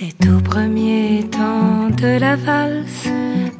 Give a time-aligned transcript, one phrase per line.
[0.00, 3.08] C'est au premier temps de la valse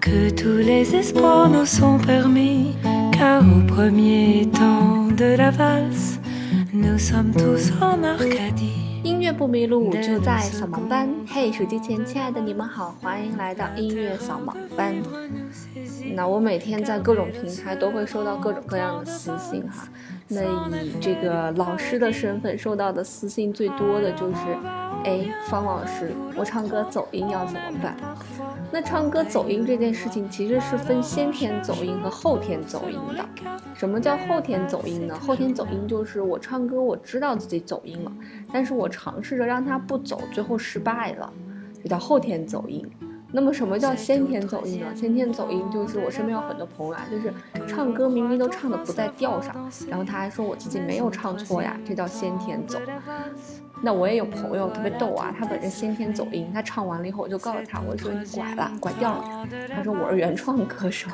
[0.00, 2.76] que tous les espoirs nous sont permis.
[3.10, 6.20] Car au premier temps de la valse,
[6.72, 9.02] nous sommes tous en Arcadie.
[9.02, 11.08] 音乐不迷路，就在扫盲班。
[11.26, 14.94] 嘿，手机前亲爱的你们好，欢迎来到音乐扫盲班。
[16.14, 19.88] 那我每天在各种平台都会收到各种各样的私信哈。
[20.28, 20.42] 那
[20.82, 24.40] 以这个老师的身份收到的私信最多的就是。
[25.04, 27.96] 哎，方老师，我唱歌走音要怎么办？
[28.72, 33.24] 那唱歌走音这件事情其实是分先天走音和后天走音的。
[33.74, 35.16] 什么叫后天走音呢？
[35.16, 38.12] 后天走音就是我唱歌我知道自己走音了，
[38.52, 41.32] 但是我尝试着让它不走，最后失败了，
[41.80, 42.84] 就叫后天走音。
[43.30, 44.86] 那么什么叫先天走音呢？
[44.94, 47.32] 先天走音就是我身边有很多朋友啊，就是
[47.66, 52.78] 唱歌明明都唱的不在调上，然后他还说我自己没有唱错呀，这叫先天走。
[53.80, 59.46] 那我也有朋友特别逗啊，他本身先天走音，他唱完了以后我就告诉他，我说你拐了，拐调了。
[59.68, 61.08] 他说我是原创歌手，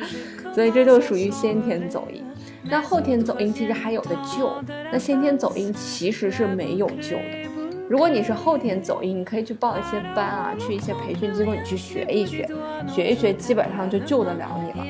[0.54, 2.24] 所以这就属于先天走音。
[2.64, 4.50] 那后天走音其实还有的救，
[4.90, 7.47] 那先天走音其实是没有救的。
[7.88, 12.46] 如果你是后天走音，你可以去报一些班啊，去一些培训机构，你去学一学，
[12.86, 14.86] 学一学，基本上就救得了你了。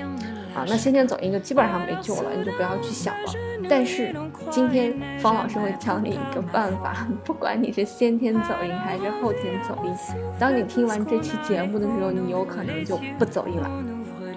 [0.54, 3.32] 啊，那先天走音就基本上没救了，你就不要去想了。
[3.68, 4.12] 但是
[4.50, 9.94] 今天方老师会教你一个办法，不管你是先天走音还是后天走音，
[10.38, 13.70] 当你听完这期节目的时候，你有可能就不走音了。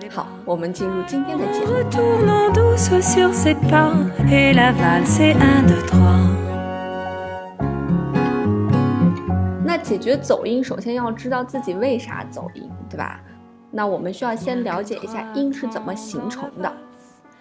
[0.09, 1.71] 好，我们进入今天的节目。
[9.92, 13.20] 解决走音，首先要知道自己为啥走音，对吧？
[13.72, 16.73] 那我们需要先了解一下音是怎么形成的。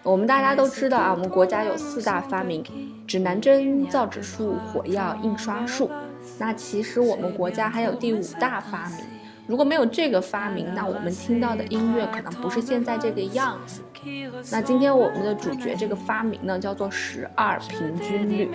[0.03, 2.61] 我们大家都知道啊，我们国家有四大发明：
[3.07, 5.89] 指南针、造纸术、火药、印刷术。
[6.37, 8.97] 那其实我们国家还有第五大发明，
[9.51, 13.81] 如果没有这个发明，那我们听到的音乐可能不是现在这个样子。
[14.49, 18.49] 那今天我们的主角这个发明呢，叫做十二平均律，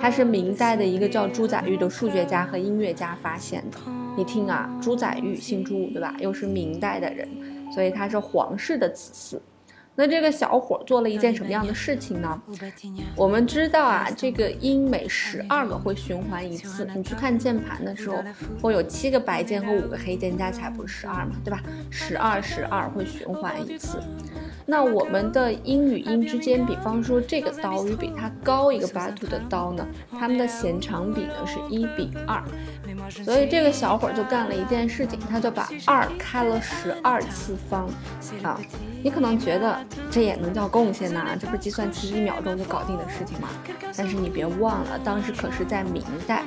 [0.00, 3.76] 它是明代的一个叫朱载堉的数学家和音乐家发现的。
[4.16, 6.14] 你听啊，朱载堉姓朱，对吧？
[6.18, 7.28] 又是明代的人，
[7.70, 9.38] 所以他是皇室的子嗣。
[9.96, 12.40] 那这个小伙做了一件什么样的事情呢？
[13.14, 16.88] 我们知道啊，这个音每十二个会循环一次。
[16.94, 18.16] 你去看键盘的时候，
[18.62, 21.60] 会有七个白键和五个黑键，加起来不是十二嘛，对吧？
[21.90, 23.98] 十二十二会循环一次。
[24.70, 29.84] 那我们的音与音之间，比方说这个刀与比它高一个八度的刀呢，
[30.16, 32.40] 它们的弦长比呢是一比二。
[33.24, 37.88] 所以这个小伙就干了一件事情，他就把二开了十二次方
[38.44, 38.60] 啊。
[39.02, 39.84] 你可能觉得。
[40.10, 41.36] 这也能叫贡献呐？
[41.40, 43.48] 这不是计算器一秒钟就搞定的事情吗？
[43.96, 46.42] 但是你别忘了，当时可是在明代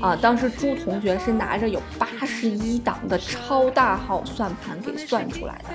[0.00, 0.14] 啊！
[0.14, 5.74] 当时朱同学是拿着有八十一档的超大号算盘给算出来的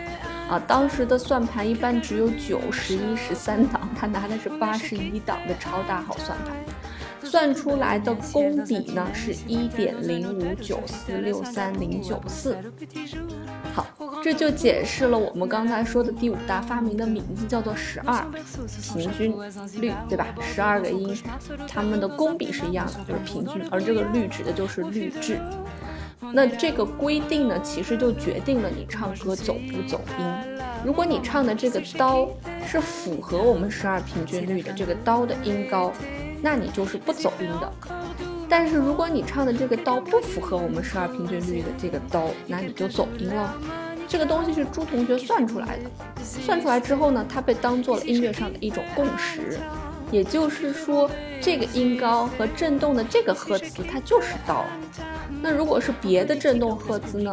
[0.49, 0.61] 啊！
[0.67, 12.57] 当时的算盘一般只有九十一十三档，他拿的是八十一档的超大号算盘，算出来的功比呢是一点零五九四六三零九四。
[13.73, 13.87] 好。
[14.23, 18.25] 这就解释了我们刚才说的第五大发明的名字叫做十二
[18.95, 19.35] 平均
[19.79, 20.25] 律，对吧？
[20.41, 21.15] 十二个音，
[21.67, 23.61] 它们的功比是一样的，就是平均。
[23.69, 25.39] 而这个律指的就是律制。
[26.33, 30.25] 那这个规定呢，其实就决定了你唱歌走不走音。
[30.83, 32.27] 如果你唱的这个刀
[32.65, 35.91] 是符合我们十二平均律的这个刀的音高，
[36.41, 37.71] 那你就是不走音的。
[38.47, 43.53] 但是如果你唱的这个刀不符合我们十二平均律的这个刀，那你就走音了。
[44.07, 45.89] 这个东西是朱同学算出来的，
[46.23, 49.57] 算出来之后呢，它被当做了音乐上的一种共识，
[50.11, 51.09] 也就是说，
[51.41, 54.63] 这个音高和振动的这个赫兹，它就是刀。
[55.45, 57.31] 那如果是别的振动赫兹呢，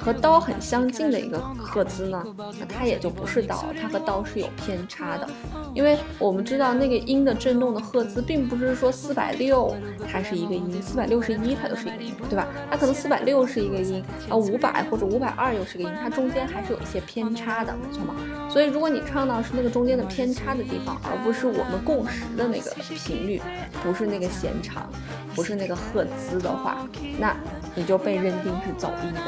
[0.00, 2.24] 和刀很相近的一个赫兹呢，
[2.58, 5.28] 那它也就不是刀，它和刀是有偏差的。
[5.74, 9.76] 因为我们知道那个音的振动的赫兹，并不是说四百六
[10.10, 12.48] 它是一个音，四百六十一它就是一个音，对吧？
[12.70, 18.14] 它可能四百六是一个音，啊五百或者五百二又是个音，它中间还是有一些偏差的，没错吗？
[18.48, 22.70] 所以如果你唱到是那个中间的偏差的地方，而不是我们共识的那个
[23.04, 23.42] 频率，
[23.82, 24.88] 不是那个弦长，
[25.34, 27.36] 不是那个赫兹的话，那
[27.74, 29.20] 你就被认定是走音的。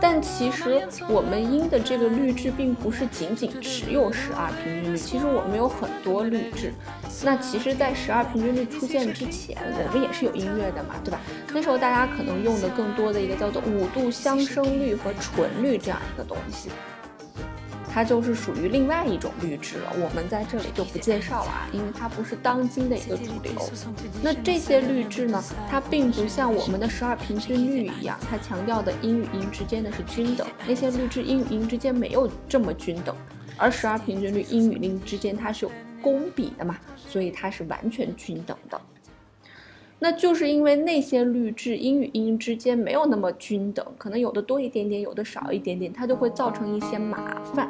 [0.00, 6.72] 但其实我们音的这个律制并不是仅仅只有十二平均律，其实我们有很多律制。
[7.22, 11.20] 那其实，在十二平均律出现之前，我们也是有音乐的嘛，对吧？
[11.52, 16.70] 那时候大家可能用的更多的一个叫做五度相生律和纯律这样一个东西。
[17.92, 19.92] 它就是属于另外一种律制了。
[19.94, 23.52] 我们在这里就不介绍了啊，因为它不是当今的一个主流。
[24.22, 30.46] 那这些律制呢，它并不像我们的十二平均律一样，它强调的音与音之间的是均等。
[30.66, 33.14] 那些律制音与音之间没有这么均等，
[33.56, 38.80] 而十二平均律音与音之间它是有公比的嘛，所以它是完全均等的。
[40.02, 47.68] 那就是因为那些律制音与音之间没有那么均等，可能有的多一点点，有的少一点点，它就会造成一些麻烦。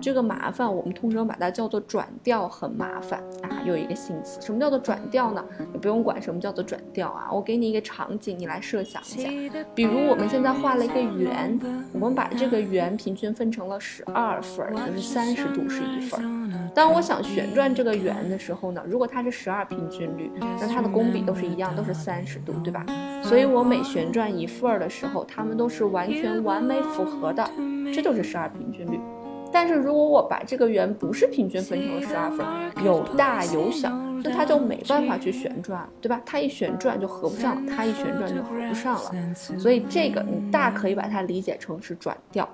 [0.00, 3.62] 这个麻烦，我们通常把它叫做转调，很麻烦啊。
[3.64, 5.44] 又一个新词，什么叫做转调呢？
[5.72, 7.28] 你不用管什么叫做转调啊。
[7.32, 9.28] 我给你一个场景，你来设想一下。
[9.74, 11.58] 比如我们现在画了一个圆，
[11.92, 16.52] 我们把这个圆平均分成了十二份，也就是三十度是一份。
[16.74, 20.30] 当我想旋转这个圆的时候呢，如果它是十二平均律，
[20.60, 22.84] 那它的公比都是一样，都是三十度，对吧？
[23.22, 27.48] 所以我每旋转一份儿的时候，它们都是完全完美符合的，
[27.94, 29.00] 这就是十二平均律。
[29.54, 33.88] 但是如果我把这个圆不是平均分成了十二份，有大有小，
[34.24, 36.20] 那它就没办法去旋转，对吧？
[36.26, 39.34] 它一旋转就合不上，它一旋转就合不上了。
[39.34, 42.48] 所以这个你大可以把它理解成是转调。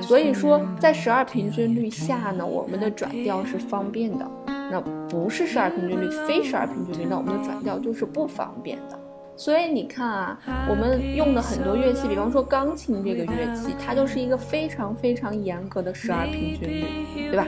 [0.00, 4.24] 所以说，在十二平均律下呢，我们的转调是方便的；
[4.68, 8.98] 那不是十二平均律，非十二平均律，那我们的转调就是不方便的。
[9.36, 10.38] 所以你看啊，
[10.68, 16.84] 我们用的很多乐器，比方说钢琴这个乐器，它就是一个非常非常严格的十二平均律，
[17.30, 17.46] 对吧？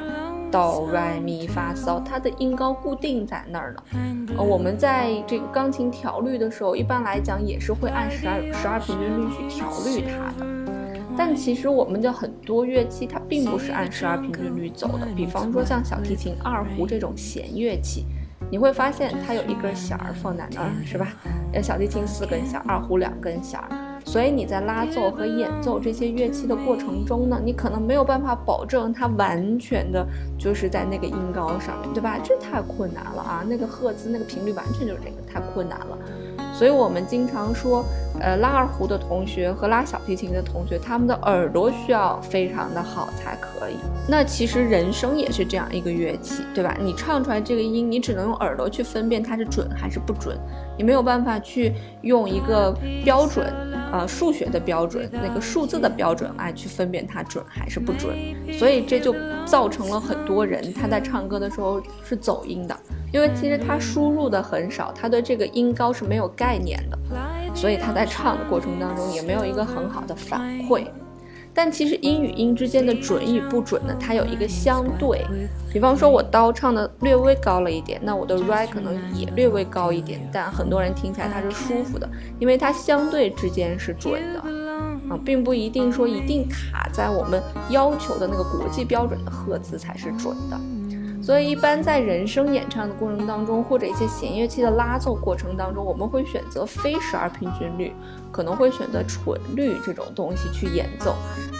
[0.50, 3.82] 哆来咪发嗦，它的音高固定在那儿呢。
[4.36, 10.46] 呃，我们在这个钢琴调律的时候，一般来讲也是会按十二十二平均律去调律它的。
[11.16, 15.06] 但其实我们的很多乐器，它并不是按十二平均律走的。
[15.14, 18.04] 比方说像小提琴、二胡这种弦乐器。
[18.50, 21.08] 你会发现它有一根弦儿放在那儿，是吧？
[21.52, 23.60] 呃，小提琴四根弦，二胡两根弦，
[24.04, 30.06] 所以你在拉奏和演奏这些乐器的过程中呢，你可能没有办法保证它完全的
[30.38, 32.18] 就是在那个音高上面对吧？
[32.22, 33.44] 这太困难了啊！
[33.48, 35.98] 那个赫兹那个频率完全就是这个，太困难了。
[36.56, 37.84] 所以我们经常说，
[38.20, 43.74] 呃，拉二胡的同学和拉小提琴的同学，他们的耳朵需要非常的好才可以。
[44.08, 46.76] 那其实人声也是这样一个乐器，对吧？
[46.80, 50.38] 你唱出来这个音，你只能用耳朵去分辨它是准还是不准，
[50.78, 52.72] 你没有办法去用一个
[53.04, 53.52] 标准，
[53.94, 58.12] 呃，数学的标准，那个数字的标准来去分辨它准还是不准。
[58.58, 59.14] 所以这就
[59.46, 62.76] 造成了很多人他在唱歌的时候是走音的。
[63.12, 66.98] 因为其实他输入的很少，他对这个音高是没有概念的，
[67.54, 70.88] 所以他在唱的过程当中也没有一个很好的反馈。
[71.54, 75.24] 但其实音与音之间的准与不准呢，它有一个相对。
[75.72, 82.08] 比方说，我刀唱的略微高了一点，那我的 re 可能也略微高一点，但很多人听起来它是舒服的，
[82.38, 84.40] 因为它相对之间是准的
[85.08, 90.58] 啊，并不一定说一定卡在我们要求的那个国际标准的赫兹才是准的。
[91.24, 97.90] 所以，一般在人声演唱的过程当中，或者一些弦乐器的拉奏过程当中，我们会选择非十二平均律，
[98.30, 101.14] 可能会选择纯律这种东西去演奏，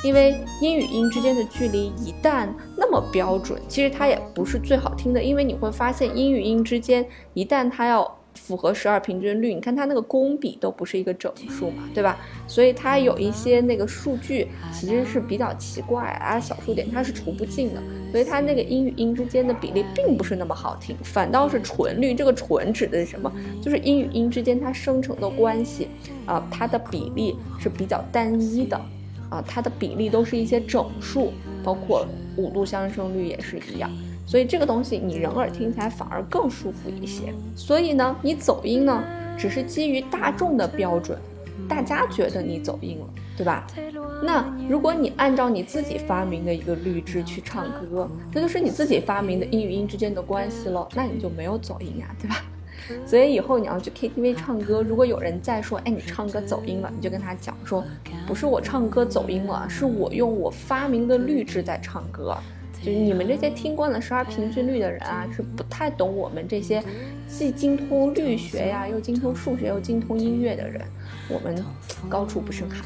[0.04, 2.46] 因为音与音之间的距离一旦
[2.76, 8.18] 那么标准，其实它也不是最好听的，因为你会发现音与音之间一旦它要。
[8.46, 12.18] 符合十二平均律，你看它那个公比都不是一个整数嘛，对吧？
[12.46, 17.82] 所以它有一些那个数据其实是比较奇怪啊，小数点它是除不尽的，
[18.12, 22.12] 所以它那个音与音之间的比例并不是那么好听，反倒是纯律。
[22.12, 23.32] 这个纯指的是什么？
[23.62, 25.88] 就是音与音之间它生成的关系
[26.26, 28.76] 啊，它的比例是比较单一的
[29.30, 31.32] 啊，它的比例都是一些整数，
[31.62, 33.90] 包括五度相生律也是一样。
[34.26, 37.32] 所以这个东西你人耳听起来反而更舒服一些。
[37.54, 39.02] 所以呢，你走音呢，
[39.38, 41.18] 只是基于大众的标准，
[41.68, 43.66] 大家觉得你走音了，对吧？
[44.22, 52.42] 那如果你按照你自己发明的一个律制去唱歌，这就是你自己发明的音与音之间的关系了，那你就没有走音呀，对吧？
[53.06, 57.84] 所以以后你要去 KTV 唱歌，如果有人再说，哎，你唱歌走音了，你就跟他讲说，
[58.26, 62.36] 不是我唱歌走音了，是我用我发明的律制在唱歌。
[62.84, 66.82] 就是你们这些听惯了十二平均律的人啊，是不太懂我们这些
[67.26, 70.82] 既精通律学呀，又精通数学又精通音乐的人。
[71.30, 71.64] 我们
[72.10, 72.84] 高处不胜寒，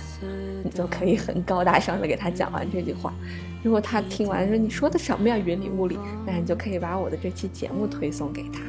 [0.63, 3.13] 你就可以很高大上的给他讲完这句话。
[3.65, 8.61] 如果他听完说你说的什么呀，云里雾里，那你就可以把我的这期节目推送给他。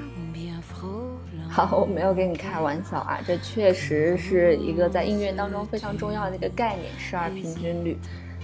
[1.47, 7.95] 好，我没有跟你开玩笑啊，这确实是一个在音乐当中非常重要的一个概念——十二平均律。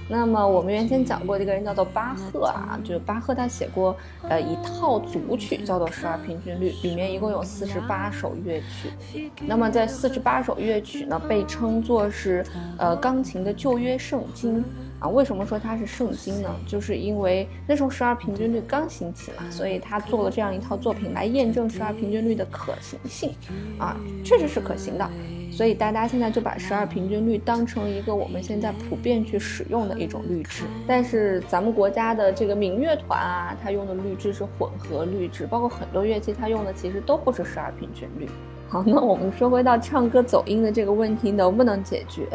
[0.08, 3.96] 那么我们原先讲过这个人叫做巴赫啊，就是巴赫他写过
[4.30, 9.30] 呃一套组曲叫做十二平均律，里面一共有四十八首乐曲。
[9.48, 12.46] 那么在四十八首乐曲呢，被称作是
[12.78, 14.64] 呃钢琴的旧约圣经
[15.00, 16.50] 啊，为什么说它是圣经呢？
[16.68, 23.34] 就是因为那时候十二平均律刚兴起嘛，所以他做了这样一套作品来验证十二平均律的可行性，
[23.80, 25.10] 啊，确实是可行的。
[25.56, 30.66] 所以大家现在就把十二平均律当成一个我们现在普遍去使用的一种律制。
[30.86, 38.28] 但是咱们国家的这个民乐团啊，它用的律制是混合律制，包括很多乐器它用的其实都不是十二平均律。
[38.68, 42.28] 好，那我们说回到唱歌走音的这个问题能不能解决？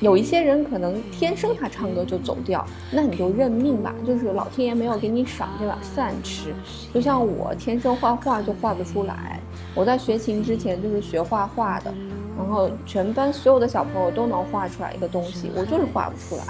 [0.00, 6.54] 有一些人可能天生他唱歌就走调，那你就认命吧，就是老天爷没有给你赏这碗饭吃。
[6.92, 9.40] 就像我天生画画就画不出来，
[9.74, 11.94] 我在学琴之前就是学画画的，
[12.36, 16.44] 然后全班所有的小朋友都能画出来一个东西，我就是画不出来。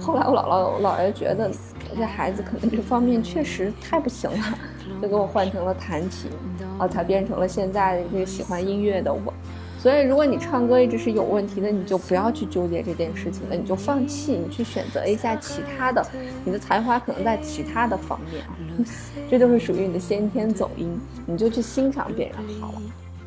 [0.00, 1.50] 后来我姥姥、姥爷觉得
[1.96, 4.58] 这孩子可能这方面确实太不行了，
[5.00, 6.30] 就给我换成了弹琴，
[6.78, 9.32] 啊，才变成了现在这个喜欢音乐的我。
[9.78, 16.04] 所以，如果你唱歌一直是有问题的，你就不要去纠结这件事情了，你就放弃，你去选择一下其他的，
[16.42, 18.42] 你的才华可能在其他的方面，
[19.30, 22.82] 这就是属于你的先天走音，你就去欣赏别人好了。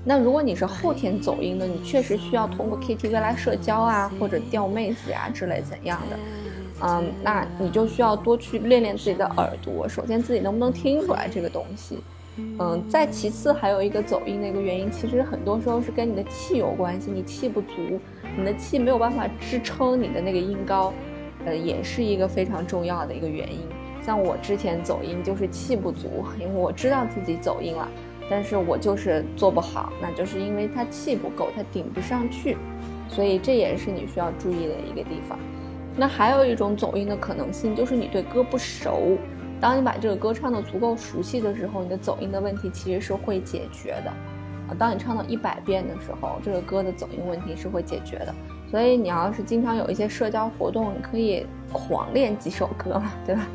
[0.08, 6.18] 那如果你是后天走音的，你确实需要通过 KTV 来社交啊，或者钓妹子呀之类怎样的，
[6.82, 12.00] 嗯，那你就需要多去练练自己的耳朵，首先自己能不能听出来这个东西。
[12.38, 18.00] 嗯，再其次还有一个走音的一个原因，其实很多时候是跟你的气有关系，你气不足，
[18.38, 20.94] 你的气没有办法支撑你的那个音高，
[21.46, 23.60] 呃，也是一个非常重要的一个原因。
[24.06, 27.90] 像我之前走音就是气不足，因为我知道自己走音了，
[28.30, 32.58] 但是我就是做不好，那就是因为它气不够，它顶不上去，
[33.08, 35.38] 所以这也是你需要注意的一个地方。
[35.96, 39.18] 那还有一种走音的可能性，就是你对歌不熟。
[39.60, 44.12] 当你把这个歌唱的足够熟悉的时候，你的走音的问题其实是会解决的。
[44.70, 48.36] 啊，当你唱到一百遍的时候，这个歌的走音问题是会解决的。
[48.70, 53.48] 所以你要是经常有一些社交活动，你可以狂练几首歌嘛，对吧？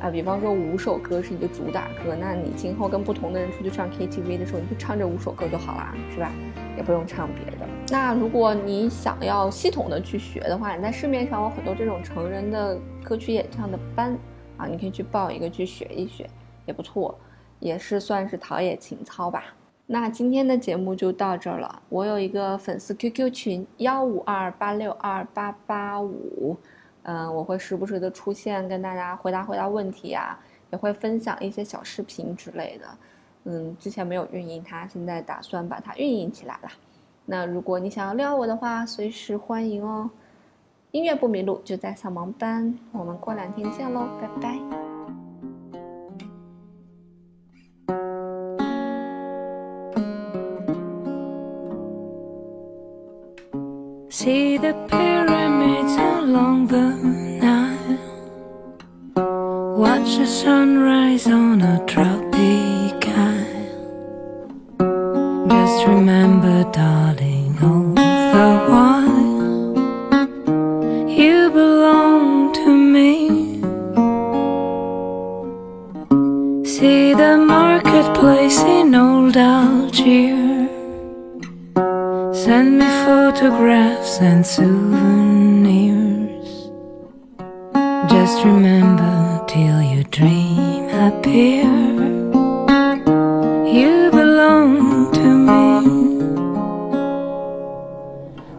[0.00, 6.30] 啊，比方说五首歌是你的主打歌，那你今后跟不同的人出去唱 KTV 的时候，你就唱这五首歌就好啦，是吧？
[6.76, 7.66] 也不用唱别的。
[7.90, 14.16] 那如果你想要系统的去学的话，你在市面上有很多这种成人的歌曲演唱的班。
[14.56, 16.28] 啊，你可以去报一个去学一学，
[16.66, 17.16] 也不错，
[17.60, 19.44] 也是算是陶冶情操吧。
[19.86, 21.80] 那今天的节目就到这儿了。
[21.88, 26.56] 我有一个粉丝 QQ 群幺五二八六二八八五，
[27.10, 30.38] 嗯，我会时不时的出现，跟大家回答回答问题啊，
[30.70, 32.86] 也会分享一些小视频之类的。
[33.44, 36.68] 嗯，之前没有运营它，现在打算把它运营起来了。
[37.24, 40.10] 那如果你想要撩我的话，随时欢迎哦。
[40.90, 42.78] 音乐不迷路，就在扫盲班。
[42.92, 44.58] 我们过两天见喽，拜拜。
[54.10, 55.07] See the pain.
[56.28, 56.88] Along the
[57.42, 57.98] Nile.
[59.82, 63.76] Watch the sunrise on a tropic isle.
[65.54, 67.94] Just remember, darling, all
[68.34, 69.38] the while.
[71.20, 73.14] You belong to me.
[76.74, 80.68] See the marketplace in old Algiers.
[82.44, 84.87] Send me photographs and souvenirs.
[88.28, 91.64] Just remember till your dream appear.
[93.64, 95.64] You belong to me.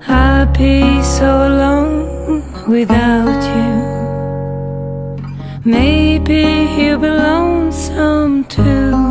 [0.07, 3.71] I'd be so alone without you.
[5.63, 9.08] Maybe you belong some too.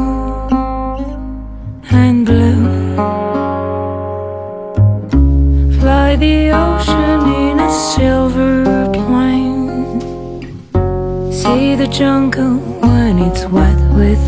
[11.90, 14.27] Jungle when it's wet with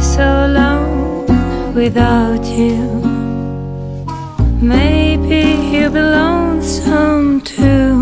[0.00, 2.82] so alone without you.
[4.60, 7.92] Maybe you'll be lonesome too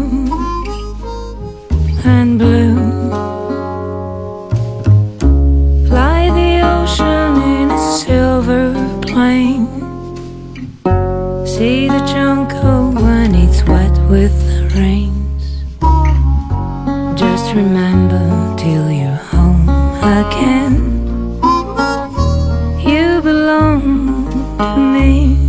[2.05, 2.77] and blue.
[5.89, 8.67] Fly the ocean in a silver
[9.07, 9.67] plane.
[11.47, 15.10] See the jungle when it's wet with the rain.
[24.61, 25.40] Me.